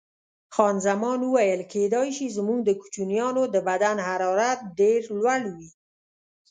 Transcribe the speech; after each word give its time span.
خان 0.55 0.75
زمان 0.87 1.19
وویل: 1.23 1.61
کېدای 1.73 2.09
شي، 2.17 2.27
زموږ 2.37 2.59
د 2.65 2.69
کوچنیانو 2.81 3.43
د 3.53 3.55
بدن 3.67 3.97
حرارت 4.07 4.59
ډېر 4.79 5.01
لوړ 5.17 5.41
وي. 5.55 5.69